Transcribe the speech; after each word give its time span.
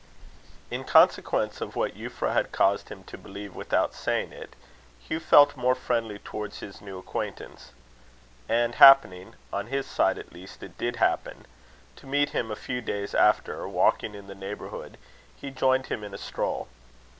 In 0.71 0.83
consequence 0.83 1.61
of 1.61 1.75
what 1.75 1.93
Euphra 1.93 2.33
had 2.33 2.51
caused 2.51 2.89
him 2.89 3.03
to 3.03 3.19
believe 3.19 3.53
without 3.55 3.93
saying 3.93 4.33
it, 4.33 4.55
Hugh 4.99 5.19
felt 5.19 5.55
more 5.55 5.75
friendly 5.75 6.17
towards 6.17 6.57
his 6.57 6.81
new 6.81 6.97
acquaintance; 6.97 7.71
and 8.49 8.73
happening 8.73 9.35
on 9.53 9.67
his 9.67 9.85
side 9.85 10.17
at 10.17 10.33
least 10.33 10.63
it 10.63 10.75
did 10.79 10.95
happen 10.95 11.45
to 11.97 12.07
meet 12.07 12.29
him 12.31 12.49
a 12.49 12.55
few 12.55 12.81
days 12.81 13.13
after, 13.13 13.67
walking 13.69 14.15
in 14.15 14.25
the 14.25 14.33
neighbourhood, 14.33 14.97
he 15.35 15.51
joined 15.51 15.85
him 15.85 16.03
in 16.03 16.15
a 16.15 16.17
stroll. 16.17 16.67